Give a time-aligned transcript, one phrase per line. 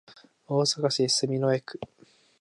[0.47, 1.79] 大阪市住之江区